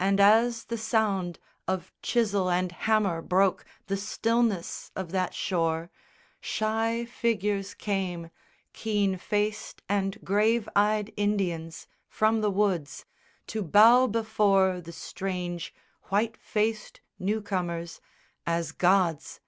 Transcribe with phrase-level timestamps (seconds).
[0.00, 5.88] And as the sound of chisel and hammer broke The stillness of that shore,
[6.40, 8.30] shy figures came,
[8.72, 13.04] Keen faced and grave eyed Indians, from the woods
[13.54, 15.72] To bow before the strange
[16.08, 18.00] white faced newcomers
[18.44, 19.38] As gods.